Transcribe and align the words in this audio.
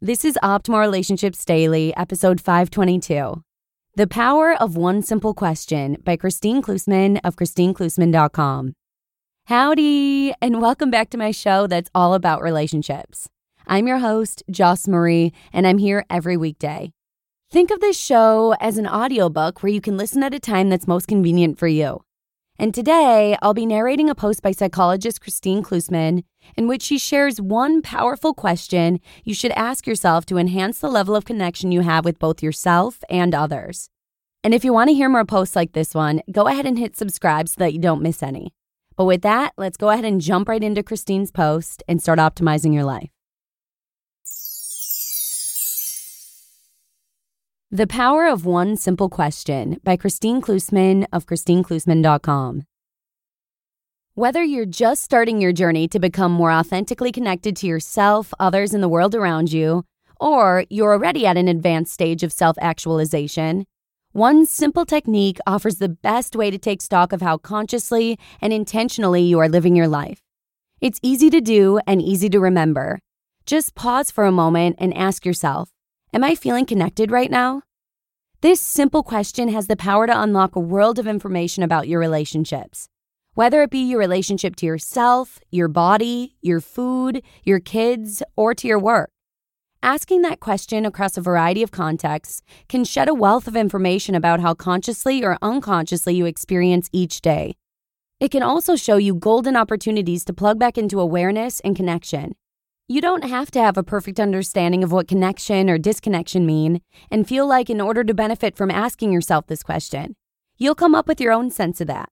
This 0.00 0.24
is 0.24 0.38
Optimal 0.44 0.78
Relationships 0.78 1.44
Daily, 1.44 1.92
episode 1.96 2.40
522. 2.40 3.42
The 3.96 4.06
Power 4.06 4.54
of 4.54 4.76
One 4.76 5.02
Simple 5.02 5.34
Question 5.34 5.96
by 6.04 6.16
Kristine 6.16 6.62
Klussman 6.62 7.18
of 7.24 7.34
KristineKlussman.com. 7.34 8.74
Howdy, 9.46 10.34
and 10.40 10.62
welcome 10.62 10.92
back 10.92 11.10
to 11.10 11.18
my 11.18 11.32
show 11.32 11.66
that's 11.66 11.90
all 11.96 12.14
about 12.14 12.42
relationships. 12.42 13.28
I'm 13.66 13.88
your 13.88 13.98
host, 13.98 14.44
Joss 14.48 14.86
Marie, 14.86 15.32
and 15.52 15.66
I'm 15.66 15.78
here 15.78 16.06
every 16.08 16.36
weekday. 16.36 16.92
Think 17.50 17.72
of 17.72 17.80
this 17.80 17.98
show 17.98 18.54
as 18.60 18.78
an 18.78 18.86
audiobook 18.86 19.64
where 19.64 19.72
you 19.72 19.80
can 19.80 19.96
listen 19.96 20.22
at 20.22 20.32
a 20.32 20.38
time 20.38 20.68
that's 20.68 20.86
most 20.86 21.08
convenient 21.08 21.58
for 21.58 21.66
you. 21.66 22.02
And 22.60 22.74
today, 22.74 23.36
I'll 23.40 23.54
be 23.54 23.66
narrating 23.66 24.10
a 24.10 24.16
post 24.16 24.42
by 24.42 24.50
psychologist 24.50 25.20
Kristine 25.20 25.62
Klussman 25.62 26.24
in 26.56 26.66
which 26.66 26.82
she 26.82 26.98
shares 26.98 27.40
one 27.40 27.82
powerful 27.82 28.34
question 28.34 28.98
you 29.24 29.32
should 29.32 29.52
ask 29.52 29.86
yourself 29.86 30.26
to 30.26 30.38
enhance 30.38 30.80
the 30.80 30.88
level 30.88 31.14
of 31.14 31.24
connection 31.24 31.70
you 31.70 31.82
have 31.82 32.04
with 32.04 32.18
both 32.18 32.42
yourself 32.42 33.04
and 33.08 33.32
others. 33.32 33.90
And 34.42 34.52
if 34.52 34.64
you 34.64 34.72
want 34.72 34.88
to 34.88 34.94
hear 34.94 35.08
more 35.08 35.24
posts 35.24 35.54
like 35.54 35.72
this 35.72 35.94
one, 35.94 36.20
go 36.32 36.48
ahead 36.48 36.66
and 36.66 36.76
hit 36.76 36.96
subscribe 36.96 37.48
so 37.48 37.54
that 37.58 37.74
you 37.74 37.78
don't 37.78 38.02
miss 38.02 38.24
any. 38.24 38.52
But 38.96 39.04
with 39.04 39.22
that, 39.22 39.52
let's 39.56 39.76
go 39.76 39.90
ahead 39.90 40.04
and 40.04 40.20
jump 40.20 40.48
right 40.48 40.62
into 40.62 40.82
Kristine's 40.82 41.30
post 41.30 41.84
and 41.86 42.02
start 42.02 42.18
optimizing 42.18 42.74
your 42.74 42.84
life. 42.84 43.10
The 47.70 47.86
Power 47.86 48.26
of 48.26 48.46
One 48.46 48.78
Simple 48.78 49.10
Question 49.10 49.78
by 49.84 49.98
Kristine 49.98 50.40
Klussman 50.40 51.06
of 51.12 51.26
KristineKlussman.com. 51.26 52.62
Whether 54.14 54.42
you're 54.42 54.64
just 54.64 55.02
starting 55.02 55.38
your 55.42 55.52
journey 55.52 55.86
to 55.88 55.98
become 55.98 56.32
more 56.32 56.50
authentically 56.50 57.12
connected 57.12 57.54
to 57.56 57.66
yourself, 57.66 58.32
others, 58.40 58.72
and 58.72 58.82
the 58.82 58.88
world 58.88 59.14
around 59.14 59.52
you, 59.52 59.84
or 60.18 60.64
you're 60.70 60.94
already 60.94 61.26
at 61.26 61.36
an 61.36 61.46
advanced 61.46 61.92
stage 61.92 62.22
of 62.22 62.32
self 62.32 62.56
actualization, 62.58 63.66
one 64.12 64.46
simple 64.46 64.86
technique 64.86 65.36
offers 65.46 65.76
the 65.76 65.90
best 65.90 66.34
way 66.34 66.50
to 66.50 66.56
take 66.56 66.80
stock 66.80 67.12
of 67.12 67.20
how 67.20 67.36
consciously 67.36 68.18
and 68.40 68.50
intentionally 68.50 69.20
you 69.20 69.38
are 69.40 69.48
living 69.48 69.76
your 69.76 69.88
life. 69.88 70.22
It's 70.80 71.00
easy 71.02 71.28
to 71.28 71.42
do 71.42 71.80
and 71.86 72.00
easy 72.00 72.30
to 72.30 72.40
remember. 72.40 72.98
Just 73.44 73.74
pause 73.74 74.10
for 74.10 74.24
a 74.24 74.32
moment 74.32 74.76
and 74.78 74.96
ask 74.96 75.26
yourself 75.26 75.68
Am 76.10 76.24
I 76.24 76.34
feeling 76.34 76.64
connected 76.64 77.10
right 77.10 77.30
now? 77.30 77.60
This 78.40 78.62
simple 78.62 79.02
question 79.02 79.48
has 79.50 79.66
the 79.66 79.76
power 79.76 80.06
to 80.06 80.22
unlock 80.22 80.56
a 80.56 80.60
world 80.60 80.98
of 80.98 81.06
information 81.06 81.62
about 81.62 81.86
your 81.86 82.00
relationships. 82.00 82.88
Whether 83.34 83.60
it 83.62 83.70
be 83.70 83.80
your 83.80 83.98
relationship 83.98 84.56
to 84.56 84.66
yourself, 84.66 85.38
your 85.50 85.68
body, 85.68 86.36
your 86.40 86.62
food, 86.62 87.22
your 87.44 87.60
kids, 87.60 88.22
or 88.36 88.54
to 88.54 88.66
your 88.66 88.78
work. 88.78 89.10
Asking 89.82 90.22
that 90.22 90.40
question 90.40 90.86
across 90.86 91.18
a 91.18 91.20
variety 91.20 91.62
of 91.62 91.72
contexts 91.72 92.40
can 92.70 92.84
shed 92.84 93.10
a 93.10 93.14
wealth 93.14 93.46
of 93.46 93.54
information 93.54 94.14
about 94.14 94.40
how 94.40 94.54
consciously 94.54 95.22
or 95.22 95.36
unconsciously 95.42 96.14
you 96.14 96.24
experience 96.24 96.88
each 96.90 97.20
day. 97.20 97.54
It 98.18 98.30
can 98.30 98.42
also 98.42 98.76
show 98.76 98.96
you 98.96 99.14
golden 99.14 99.56
opportunities 99.56 100.24
to 100.24 100.32
plug 100.32 100.58
back 100.58 100.78
into 100.78 101.00
awareness 101.00 101.60
and 101.60 101.76
connection. 101.76 102.34
You 102.90 103.02
don't 103.02 103.24
have 103.24 103.50
to 103.50 103.60
have 103.60 103.76
a 103.76 103.82
perfect 103.82 104.18
understanding 104.18 104.82
of 104.82 104.92
what 104.92 105.08
connection 105.08 105.68
or 105.68 105.76
disconnection 105.76 106.46
mean 106.46 106.80
and 107.10 107.28
feel 107.28 107.46
like, 107.46 107.68
in 107.68 107.82
order 107.82 108.02
to 108.02 108.14
benefit 108.14 108.56
from 108.56 108.70
asking 108.70 109.12
yourself 109.12 109.46
this 109.46 109.62
question, 109.62 110.16
you'll 110.56 110.74
come 110.74 110.94
up 110.94 111.06
with 111.06 111.20
your 111.20 111.30
own 111.30 111.50
sense 111.50 111.82
of 111.82 111.86
that. 111.88 112.08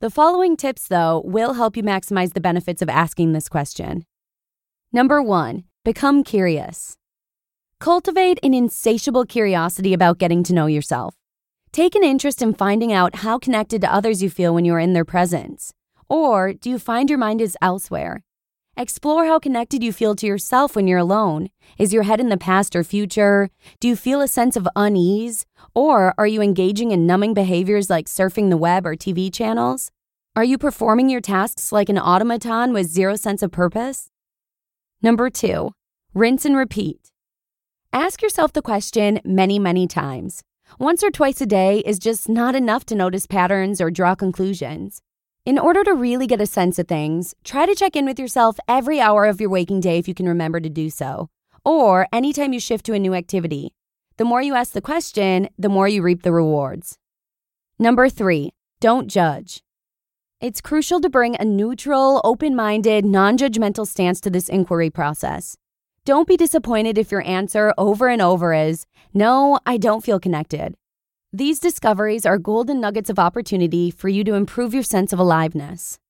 The 0.00 0.10
following 0.10 0.58
tips, 0.58 0.86
though, 0.88 1.22
will 1.24 1.54
help 1.54 1.74
you 1.74 1.82
maximize 1.82 2.34
the 2.34 2.40
benefits 2.40 2.82
of 2.82 2.90
asking 2.90 3.32
this 3.32 3.48
question. 3.48 4.04
Number 4.92 5.22
one, 5.22 5.64
become 5.86 6.22
curious. 6.22 6.98
Cultivate 7.78 8.38
an 8.42 8.52
insatiable 8.52 9.24
curiosity 9.24 9.94
about 9.94 10.18
getting 10.18 10.42
to 10.42 10.52
know 10.52 10.66
yourself. 10.66 11.14
Take 11.72 11.94
an 11.94 12.04
interest 12.04 12.42
in 12.42 12.52
finding 12.52 12.92
out 12.92 13.16
how 13.16 13.38
connected 13.38 13.80
to 13.80 13.94
others 13.94 14.22
you 14.22 14.28
feel 14.28 14.52
when 14.52 14.66
you 14.66 14.74
are 14.74 14.80
in 14.80 14.92
their 14.92 15.06
presence. 15.06 15.72
Or 16.10 16.52
do 16.52 16.68
you 16.68 16.78
find 16.78 17.08
your 17.08 17.18
mind 17.18 17.40
is 17.40 17.56
elsewhere? 17.62 18.22
Explore 18.80 19.26
how 19.26 19.38
connected 19.38 19.84
you 19.84 19.92
feel 19.92 20.16
to 20.16 20.26
yourself 20.26 20.74
when 20.74 20.86
you're 20.86 20.98
alone. 20.98 21.50
Is 21.76 21.92
your 21.92 22.04
head 22.04 22.18
in 22.18 22.30
the 22.30 22.38
past 22.38 22.74
or 22.74 22.82
future? 22.82 23.50
Do 23.78 23.86
you 23.86 23.94
feel 23.94 24.22
a 24.22 24.26
sense 24.26 24.56
of 24.56 24.66
unease? 24.74 25.44
Or 25.74 26.14
are 26.16 26.26
you 26.26 26.40
engaging 26.40 26.90
in 26.90 27.06
numbing 27.06 27.34
behaviors 27.34 27.90
like 27.90 28.06
surfing 28.06 28.48
the 28.48 28.56
web 28.56 28.86
or 28.86 28.96
TV 28.96 29.30
channels? 29.30 29.90
Are 30.34 30.44
you 30.44 30.56
performing 30.56 31.10
your 31.10 31.20
tasks 31.20 31.72
like 31.72 31.90
an 31.90 31.98
automaton 31.98 32.72
with 32.72 32.86
zero 32.86 33.16
sense 33.16 33.42
of 33.42 33.52
purpose? 33.52 34.08
Number 35.02 35.28
two, 35.28 35.72
rinse 36.14 36.46
and 36.46 36.56
repeat. 36.56 37.10
Ask 37.92 38.22
yourself 38.22 38.54
the 38.54 38.62
question 38.62 39.20
many, 39.26 39.58
many 39.58 39.86
times. 39.88 40.42
Once 40.78 41.04
or 41.04 41.10
twice 41.10 41.42
a 41.42 41.46
day 41.46 41.80
is 41.80 41.98
just 41.98 42.30
not 42.30 42.54
enough 42.54 42.86
to 42.86 42.94
notice 42.94 43.26
patterns 43.26 43.78
or 43.78 43.90
draw 43.90 44.14
conclusions. 44.14 45.02
In 45.46 45.58
order 45.58 45.82
to 45.84 45.94
really 45.94 46.26
get 46.26 46.42
a 46.42 46.46
sense 46.46 46.78
of 46.78 46.86
things, 46.86 47.34
try 47.44 47.64
to 47.64 47.74
check 47.74 47.96
in 47.96 48.04
with 48.04 48.18
yourself 48.18 48.58
every 48.68 49.00
hour 49.00 49.24
of 49.24 49.40
your 49.40 49.48
waking 49.48 49.80
day 49.80 49.96
if 49.96 50.06
you 50.06 50.12
can 50.12 50.28
remember 50.28 50.60
to 50.60 50.68
do 50.68 50.90
so, 50.90 51.30
or 51.64 52.06
anytime 52.12 52.52
you 52.52 52.60
shift 52.60 52.84
to 52.86 52.92
a 52.92 52.98
new 52.98 53.14
activity. 53.14 53.72
The 54.18 54.26
more 54.26 54.42
you 54.42 54.54
ask 54.54 54.74
the 54.74 54.82
question, 54.82 55.48
the 55.58 55.70
more 55.70 55.88
you 55.88 56.02
reap 56.02 56.24
the 56.24 56.32
rewards. 56.32 56.98
Number 57.78 58.10
three, 58.10 58.50
don't 58.80 59.08
judge. 59.08 59.62
It's 60.42 60.60
crucial 60.60 61.00
to 61.00 61.08
bring 61.08 61.36
a 61.36 61.44
neutral, 61.46 62.20
open 62.22 62.54
minded, 62.54 63.06
non 63.06 63.38
judgmental 63.38 63.86
stance 63.86 64.20
to 64.20 64.30
this 64.30 64.48
inquiry 64.50 64.90
process. 64.90 65.56
Don't 66.04 66.28
be 66.28 66.36
disappointed 66.36 66.98
if 66.98 67.10
your 67.10 67.26
answer 67.26 67.72
over 67.78 68.08
and 68.08 68.20
over 68.20 68.52
is, 68.52 68.84
No, 69.14 69.58
I 69.64 69.78
don't 69.78 70.04
feel 70.04 70.20
connected. 70.20 70.74
These 71.32 71.60
discoveries 71.60 72.26
are 72.26 72.38
golden 72.38 72.80
nuggets 72.80 73.08
of 73.08 73.20
opportunity 73.20 73.92
for 73.92 74.08
you 74.08 74.24
to 74.24 74.34
improve 74.34 74.74
your 74.74 74.82
sense 74.82 75.12
of 75.12 75.20
aliveness. 75.20 76.00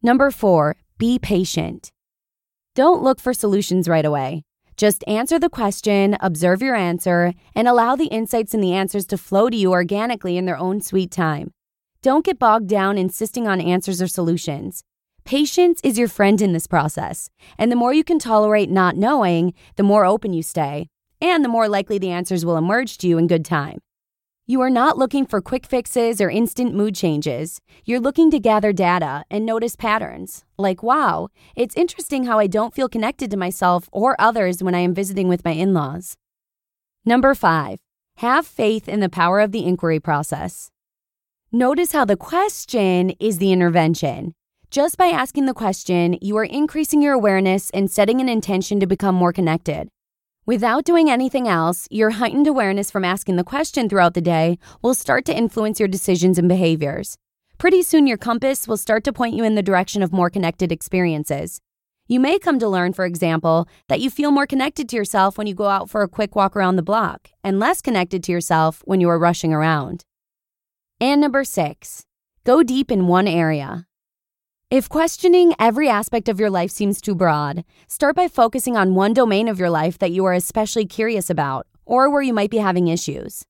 Number 0.00 0.30
four, 0.30 0.76
be 0.96 1.18
patient. 1.18 1.90
Don't 2.76 3.02
look 3.02 3.18
for 3.18 3.34
solutions 3.34 3.88
right 3.88 4.04
away. 4.04 4.44
Just 4.76 5.02
answer 5.08 5.40
the 5.40 5.50
question, 5.50 6.16
observe 6.20 6.62
your 6.62 6.76
answer, 6.76 7.34
and 7.52 7.66
allow 7.66 7.96
the 7.96 8.06
insights 8.06 8.54
and 8.54 8.62
the 8.62 8.74
answers 8.74 9.06
to 9.06 9.18
flow 9.18 9.50
to 9.50 9.56
you 9.56 9.72
organically 9.72 10.36
in 10.36 10.44
their 10.44 10.56
own 10.56 10.80
sweet 10.80 11.10
time. 11.10 11.50
Don't 12.00 12.24
get 12.24 12.38
bogged 12.38 12.68
down 12.68 12.96
insisting 12.96 13.48
on 13.48 13.60
answers 13.60 14.00
or 14.00 14.06
solutions. 14.06 14.84
Patience 15.24 15.80
is 15.82 15.98
your 15.98 16.06
friend 16.06 16.40
in 16.40 16.52
this 16.52 16.68
process, 16.68 17.28
and 17.58 17.72
the 17.72 17.76
more 17.76 17.92
you 17.92 18.04
can 18.04 18.20
tolerate 18.20 18.70
not 18.70 18.94
knowing, 18.94 19.52
the 19.74 19.82
more 19.82 20.04
open 20.04 20.32
you 20.32 20.44
stay, 20.44 20.86
and 21.20 21.44
the 21.44 21.48
more 21.48 21.68
likely 21.68 21.98
the 21.98 22.10
answers 22.10 22.46
will 22.46 22.56
emerge 22.56 22.98
to 22.98 23.08
you 23.08 23.18
in 23.18 23.26
good 23.26 23.44
time. 23.44 23.80
You 24.50 24.62
are 24.62 24.70
not 24.70 24.96
looking 24.96 25.26
for 25.26 25.42
quick 25.42 25.66
fixes 25.66 26.22
or 26.22 26.30
instant 26.30 26.74
mood 26.74 26.94
changes. 26.94 27.60
You're 27.84 28.00
looking 28.00 28.30
to 28.30 28.40
gather 28.40 28.72
data 28.72 29.24
and 29.30 29.44
notice 29.44 29.76
patterns. 29.76 30.42
Like, 30.56 30.82
wow, 30.82 31.28
it's 31.54 31.76
interesting 31.76 32.24
how 32.24 32.38
I 32.38 32.46
don't 32.46 32.74
feel 32.74 32.88
connected 32.88 33.30
to 33.30 33.36
myself 33.36 33.90
or 33.92 34.18
others 34.18 34.62
when 34.62 34.74
I 34.74 34.78
am 34.78 34.94
visiting 34.94 35.28
with 35.28 35.44
my 35.44 35.50
in 35.50 35.74
laws. 35.74 36.16
Number 37.04 37.34
five, 37.34 37.76
have 38.16 38.46
faith 38.46 38.88
in 38.88 39.00
the 39.00 39.10
power 39.10 39.40
of 39.40 39.52
the 39.52 39.66
inquiry 39.66 40.00
process. 40.00 40.70
Notice 41.52 41.92
how 41.92 42.06
the 42.06 42.16
question 42.16 43.10
is 43.20 43.36
the 43.36 43.52
intervention. 43.52 44.32
Just 44.70 44.96
by 44.96 45.08
asking 45.08 45.44
the 45.44 45.52
question, 45.52 46.16
you 46.22 46.38
are 46.38 46.44
increasing 46.44 47.02
your 47.02 47.12
awareness 47.12 47.68
and 47.74 47.90
setting 47.90 48.18
an 48.22 48.30
intention 48.30 48.80
to 48.80 48.86
become 48.86 49.14
more 49.14 49.34
connected. 49.34 49.90
Without 50.48 50.86
doing 50.86 51.10
anything 51.10 51.46
else, 51.46 51.86
your 51.90 52.08
heightened 52.08 52.46
awareness 52.46 52.90
from 52.90 53.04
asking 53.04 53.36
the 53.36 53.44
question 53.44 53.86
throughout 53.86 54.14
the 54.14 54.22
day 54.22 54.58
will 54.80 54.94
start 54.94 55.26
to 55.26 55.36
influence 55.36 55.78
your 55.78 55.90
decisions 55.90 56.38
and 56.38 56.48
behaviors. 56.48 57.18
Pretty 57.58 57.82
soon, 57.82 58.06
your 58.06 58.16
compass 58.16 58.66
will 58.66 58.78
start 58.78 59.04
to 59.04 59.12
point 59.12 59.34
you 59.34 59.44
in 59.44 59.56
the 59.56 59.62
direction 59.62 60.02
of 60.02 60.10
more 60.10 60.30
connected 60.30 60.72
experiences. 60.72 61.60
You 62.06 62.18
may 62.18 62.38
come 62.38 62.58
to 62.60 62.66
learn, 62.66 62.94
for 62.94 63.04
example, 63.04 63.68
that 63.88 64.00
you 64.00 64.08
feel 64.08 64.30
more 64.30 64.46
connected 64.46 64.88
to 64.88 64.96
yourself 64.96 65.36
when 65.36 65.46
you 65.46 65.54
go 65.54 65.66
out 65.66 65.90
for 65.90 66.00
a 66.00 66.08
quick 66.08 66.34
walk 66.34 66.56
around 66.56 66.76
the 66.76 66.82
block 66.82 67.28
and 67.44 67.60
less 67.60 67.82
connected 67.82 68.24
to 68.24 68.32
yourself 68.32 68.80
when 68.86 69.02
you 69.02 69.10
are 69.10 69.18
rushing 69.18 69.52
around. 69.52 70.06
And 70.98 71.20
number 71.20 71.44
six, 71.44 72.06
go 72.44 72.62
deep 72.62 72.90
in 72.90 73.06
one 73.06 73.28
area. 73.28 73.87
If 74.70 74.90
questioning 74.90 75.54
every 75.58 75.88
aspect 75.88 76.28
of 76.28 76.38
your 76.38 76.50
life 76.50 76.70
seems 76.70 77.00
too 77.00 77.14
broad, 77.14 77.64
start 77.86 78.14
by 78.14 78.28
focusing 78.28 78.76
on 78.76 78.94
one 78.94 79.14
domain 79.14 79.48
of 79.48 79.58
your 79.58 79.70
life 79.70 79.96
that 79.96 80.10
you 80.10 80.26
are 80.26 80.34
especially 80.34 80.84
curious 80.84 81.30
about 81.30 81.66
or 81.86 82.10
where 82.10 82.20
you 82.20 82.34
might 82.34 82.50
be 82.50 82.58
having 82.58 82.86
issues. 82.86 83.44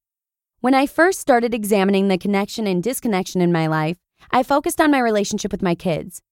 When 0.60 0.74
I 0.74 0.86
first 0.86 1.18
started 1.18 1.54
examining 1.54 2.06
the 2.06 2.18
connection 2.18 2.68
and 2.68 2.80
disconnection 2.80 3.40
in 3.40 3.50
my 3.50 3.66
life, 3.66 3.96
I 4.30 4.44
focused 4.44 4.80
on 4.80 4.92
my 4.92 5.00
relationship 5.00 5.50
with 5.50 5.60
my 5.60 5.74
kids. 5.74 6.22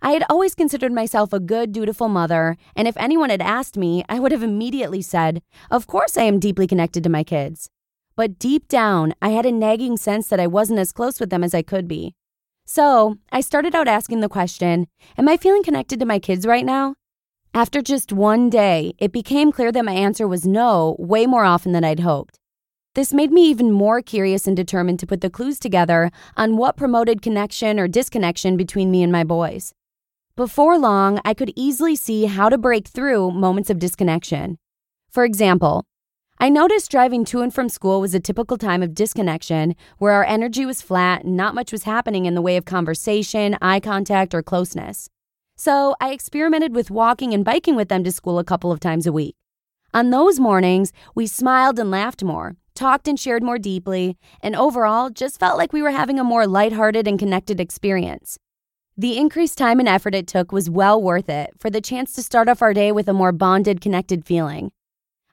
I 0.00 0.12
had 0.12 0.22
always 0.30 0.54
considered 0.54 0.92
myself 0.92 1.32
a 1.32 1.40
good, 1.40 1.72
dutiful 1.72 2.08
mother, 2.08 2.56
and 2.76 2.86
if 2.86 2.96
anyone 2.98 3.30
had 3.30 3.42
asked 3.42 3.76
me, 3.76 4.04
I 4.08 4.20
would 4.20 4.30
have 4.30 4.44
immediately 4.44 5.02
said, 5.02 5.42
Of 5.72 5.88
course 5.88 6.16
I 6.16 6.22
am 6.22 6.38
deeply 6.38 6.68
connected 6.68 7.02
to 7.02 7.10
my 7.10 7.24
kids. 7.24 7.68
But 8.14 8.38
deep 8.38 8.68
down, 8.68 9.12
I 9.20 9.30
had 9.30 9.44
a 9.44 9.50
nagging 9.50 9.96
sense 9.96 10.28
that 10.28 10.38
I 10.38 10.46
wasn't 10.46 10.78
as 10.78 10.92
close 10.92 11.18
with 11.18 11.30
them 11.30 11.42
as 11.42 11.52
I 11.52 11.62
could 11.62 11.88
be. 11.88 12.14
So 12.66 13.16
I 13.30 13.40
started 13.40 13.76
out 13.76 13.86
asking 13.86 14.20
the 14.20 14.28
question 14.28 14.88
Am 15.16 15.28
I 15.28 15.36
feeling 15.36 15.62
connected 15.62 16.00
to 16.00 16.06
my 16.06 16.18
kids 16.18 16.44
right 16.44 16.64
now? 16.64 16.96
After 17.54 17.80
just 17.80 18.12
one 18.12 18.50
day, 18.50 18.92
it 18.98 19.12
became 19.12 19.52
clear 19.52 19.72
that 19.72 19.84
my 19.84 19.92
answer 19.92 20.28
was 20.28 20.44
no 20.44 20.96
way 20.98 21.26
more 21.26 21.44
often 21.44 21.72
than 21.72 21.84
I'd 21.84 22.00
hoped. 22.00 22.38
This 22.94 23.14
made 23.14 23.30
me 23.30 23.48
even 23.48 23.70
more 23.70 24.02
curious 24.02 24.46
and 24.46 24.56
determined 24.56 24.98
to 25.00 25.06
put 25.06 25.20
the 25.20 25.30
clues 25.30 25.58
together 25.58 26.10
on 26.36 26.56
what 26.56 26.76
promoted 26.76 27.22
connection 27.22 27.78
or 27.78 27.86
disconnection 27.86 28.56
between 28.56 28.90
me 28.90 29.02
and 29.02 29.12
my 29.12 29.22
boys. 29.22 29.72
Before 30.34 30.76
long, 30.76 31.20
I 31.24 31.34
could 31.34 31.52
easily 31.56 31.94
see 31.94 32.24
how 32.24 32.48
to 32.48 32.58
break 32.58 32.88
through 32.88 33.30
moments 33.30 33.70
of 33.70 33.78
disconnection. 33.78 34.58
For 35.08 35.24
example, 35.24 35.84
I 36.38 36.50
noticed 36.50 36.90
driving 36.90 37.24
to 37.26 37.40
and 37.40 37.52
from 37.52 37.70
school 37.70 37.98
was 37.98 38.14
a 38.14 38.20
typical 38.20 38.58
time 38.58 38.82
of 38.82 38.94
disconnection 38.94 39.74
where 39.96 40.12
our 40.12 40.24
energy 40.24 40.66
was 40.66 40.82
flat 40.82 41.24
and 41.24 41.34
not 41.34 41.54
much 41.54 41.72
was 41.72 41.84
happening 41.84 42.26
in 42.26 42.34
the 42.34 42.42
way 42.42 42.58
of 42.58 42.66
conversation, 42.66 43.56
eye 43.62 43.80
contact, 43.80 44.34
or 44.34 44.42
closeness. 44.42 45.08
So 45.56 45.96
I 45.98 46.10
experimented 46.10 46.74
with 46.74 46.90
walking 46.90 47.32
and 47.32 47.42
biking 47.42 47.74
with 47.74 47.88
them 47.88 48.04
to 48.04 48.12
school 48.12 48.38
a 48.38 48.44
couple 48.44 48.70
of 48.70 48.80
times 48.80 49.06
a 49.06 49.12
week. 49.12 49.34
On 49.94 50.10
those 50.10 50.38
mornings, 50.38 50.92
we 51.14 51.26
smiled 51.26 51.78
and 51.78 51.90
laughed 51.90 52.22
more, 52.22 52.56
talked 52.74 53.08
and 53.08 53.18
shared 53.18 53.42
more 53.42 53.58
deeply, 53.58 54.18
and 54.42 54.54
overall 54.54 55.08
just 55.08 55.40
felt 55.40 55.56
like 55.56 55.72
we 55.72 55.80
were 55.80 55.90
having 55.90 56.20
a 56.20 56.24
more 56.24 56.46
lighthearted 56.46 57.08
and 57.08 57.18
connected 57.18 57.60
experience. 57.60 58.38
The 58.94 59.16
increased 59.16 59.56
time 59.56 59.80
and 59.80 59.88
effort 59.88 60.14
it 60.14 60.26
took 60.26 60.52
was 60.52 60.68
well 60.68 61.00
worth 61.00 61.30
it 61.30 61.54
for 61.56 61.70
the 61.70 61.80
chance 61.80 62.12
to 62.12 62.22
start 62.22 62.50
off 62.50 62.60
our 62.60 62.74
day 62.74 62.92
with 62.92 63.08
a 63.08 63.14
more 63.14 63.32
bonded, 63.32 63.80
connected 63.80 64.26
feeling. 64.26 64.70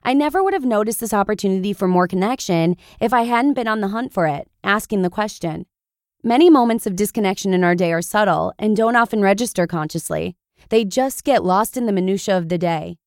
I 0.06 0.12
never 0.12 0.44
would 0.44 0.52
have 0.52 0.66
noticed 0.66 1.00
this 1.00 1.14
opportunity 1.14 1.72
for 1.72 1.88
more 1.88 2.06
connection 2.06 2.76
if 3.00 3.14
I 3.14 3.22
hadn't 3.22 3.54
been 3.54 3.66
on 3.66 3.80
the 3.80 3.88
hunt 3.88 4.12
for 4.12 4.26
it, 4.26 4.50
asking 4.62 5.00
the 5.00 5.08
question. 5.08 5.64
Many 6.22 6.50
moments 6.50 6.86
of 6.86 6.94
disconnection 6.94 7.54
in 7.54 7.64
our 7.64 7.74
day 7.74 7.90
are 7.90 8.02
subtle 8.02 8.52
and 8.58 8.76
don't 8.76 8.96
often 8.96 9.22
register 9.22 9.66
consciously. 9.66 10.36
They 10.68 10.84
just 10.84 11.24
get 11.24 11.42
lost 11.42 11.78
in 11.78 11.86
the 11.86 11.92
minutiae 11.92 12.36
of 12.36 12.50
the 12.50 12.58
day. 12.58 12.98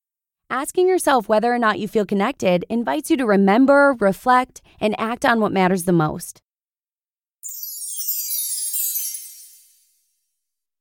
Asking 0.50 0.88
yourself 0.88 1.30
whether 1.30 1.54
or 1.54 1.60
not 1.60 1.78
you 1.78 1.88
feel 1.88 2.06
connected 2.06 2.66
invites 2.68 3.12
you 3.12 3.18
to 3.18 3.28
remember, 3.28 3.96
reflect, 4.00 4.62
and 4.80 5.00
act 5.00 5.24
on 5.24 5.40
what 5.40 5.52
matters 5.52 5.84
the 5.84 5.94
most. 5.94 6.42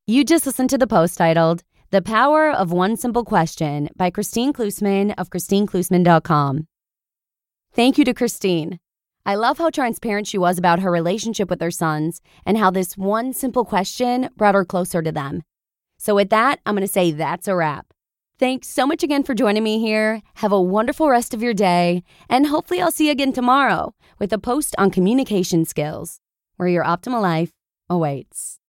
You 0.07 0.25
just 0.25 0.47
listened 0.47 0.71
to 0.71 0.79
the 0.79 0.87
post 0.87 1.19
titled 1.19 1.63
the 1.91 2.03
Power 2.03 2.51
of 2.51 2.73
One 2.73 2.97
Simple 2.97 3.25
Question 3.25 3.89
by 3.97 4.11
Kristine 4.11 4.53
Klussman 4.53 5.15
of 5.17 5.31
KristineKlussman.com. 5.31 6.67
Thank 7.73 7.99
you 7.99 8.05
to 8.05 8.13
Kristine. 8.13 8.79
I 9.25 9.37
love 9.37 9.59
how 9.59 9.71
transparent 9.71 10.27
she 10.27 10.39
was 10.39 10.59
about 10.59 10.81
her 10.81 10.91
relationship 10.91 11.49
with 11.49 11.61
her 11.61 11.71
sons 11.71 12.21
and 12.45 12.59
how 12.59 12.73
this 12.73 12.97
one 12.97 13.33
simple 13.33 13.65
question 13.65 14.31
brought 14.37 14.57
her 14.57 14.65
closer 14.65 15.01
to 15.01 15.13
them. 15.13 15.43
So, 15.97 16.17
with 16.17 16.31
that, 16.31 16.59
I'm 16.67 16.75
going 16.75 16.87
to 16.87 16.93
say 16.93 17.13
that's 17.13 17.47
a 17.47 17.55
wrap. 17.55 17.87
Thanks 18.39 18.69
so 18.69 18.87
much 18.87 19.03
again 19.03 19.23
for 19.23 19.35
joining 19.35 19.63
me 19.63 19.79
here. 19.79 20.23
Have 20.37 20.53
a 20.53 20.61
wonderful 20.61 21.09
rest 21.09 21.35
of 21.35 21.43
your 21.43 21.55
day, 21.55 22.03
and 22.29 22.49
hopefully, 22.49 22.81
I'll 22.81 22.91
see 22.91 23.07
you 23.07 23.13
again 23.13 23.33
tomorrow 23.33 23.95
with 24.19 24.33
a 24.33 24.39
post 24.39 24.75
on 24.77 24.91
communication 24.91 25.65
skills 25.65 26.21
where 26.57 26.69
your 26.69 26.85
optimal 26.85 27.23
life 27.23 27.53
awaits. 27.89 28.59